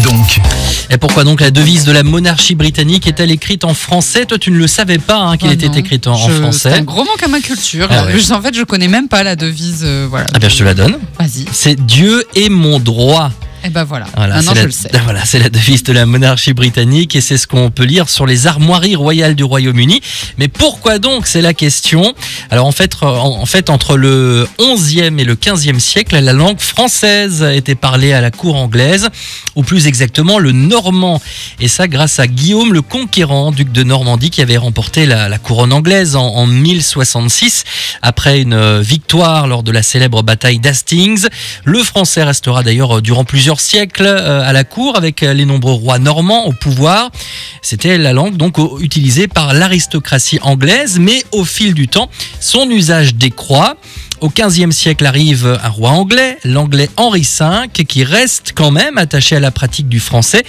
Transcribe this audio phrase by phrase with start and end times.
[0.00, 0.40] pourquoi donc
[0.90, 4.50] Et pourquoi donc la devise de la monarchie britannique est-elle écrite en français Toi, tu
[4.50, 6.72] ne le savais pas hein, qu'elle Ah était écrite en, en Je- C'est français.
[6.74, 7.88] un gros manque à ma culture.
[7.90, 8.18] Ah ouais.
[8.18, 9.82] Je- En fait, je connais même pas la devise.
[9.84, 10.26] euh, voilà.
[10.34, 10.98] Ah bien, je te la donne.
[11.18, 11.46] Vas-y.
[11.52, 13.30] C'est Dieu est mon droit.
[13.66, 14.06] Et ben voilà.
[14.16, 14.90] Voilà, Maintenant, c'est je la, le sais.
[15.04, 18.24] Voilà, c'est la devise de la monarchie britannique et c'est ce qu'on peut lire sur
[18.24, 20.00] les armoiries royales du Royaume-Uni.
[20.38, 22.14] Mais pourquoi donc C'est la question.
[22.50, 26.60] Alors en fait, en, en fait, entre le 11e et le 15e siècle, la langue
[26.60, 29.08] française était parlée à la cour anglaise,
[29.56, 31.20] ou plus exactement le normand.
[31.58, 35.38] Et ça grâce à Guillaume le Conquérant, duc de Normandie, qui avait remporté la, la
[35.38, 37.64] couronne anglaise en, en 1066
[38.02, 41.26] après une euh, victoire lors de la célèbre bataille d'Hastings.
[41.64, 45.44] Le français restera d'ailleurs euh, durant plusieurs siècles euh, à la cour avec euh, les
[45.44, 47.10] nombreux rois normands au pouvoir.
[47.62, 53.14] C'était la langue donc utilisée par l'aristocratie anglaise, mais au fil du temps, son usage
[53.14, 53.76] décroît.
[54.22, 59.36] Au XVe siècle arrive un roi anglais, l'anglais Henri V, qui reste quand même attaché
[59.36, 60.42] à la pratique du français.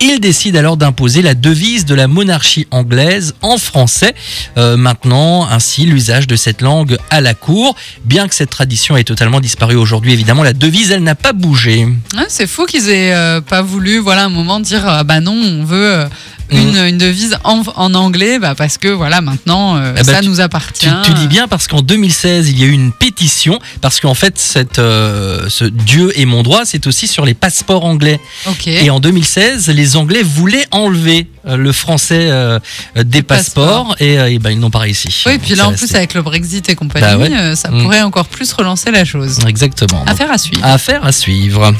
[0.00, 4.14] Il décide alors d'imposer la devise de la monarchie anglaise en français,
[4.58, 7.74] euh, maintenant ainsi l'usage de cette langue à la cour.
[8.04, 11.88] Bien que cette tradition ait totalement disparu aujourd'hui, évidemment, la devise, elle n'a pas bougé.
[12.16, 15.32] Ah, c'est fou qu'ils aient euh, pas voulu, voilà, un moment dire, ah bah non,
[15.32, 16.04] on veut
[16.50, 16.56] Mm.
[16.56, 20.20] une, une devise en, en anglais, bah parce que voilà, maintenant, euh, Eh ben, ça
[20.20, 20.86] tu- nous appartient.
[21.04, 24.14] Tu, tu dis bien parce qu'en 2016, il y a eu une pétition, parce qu'en
[24.14, 28.20] fait, cette, euh, ce Dieu est mon droit, c'est aussi sur les passeports anglais.
[28.66, 32.58] Et en 2016, les Anglais voulaient enlever euh, le français euh,
[32.96, 35.22] des passeports, et, et ben, ils n'ont pas réussi.
[35.26, 35.86] Oui, puis là, en resté.
[35.86, 37.16] plus, avec le Brexit et compagnie, Bah
[37.50, 37.56] ouais.
[37.56, 37.82] ça Mm.
[37.82, 39.38] pourrait encore plus relancer la chose.
[39.48, 40.04] Exactement.
[40.06, 40.64] Affaire à suivre.
[40.64, 41.72] Affaire à suivre.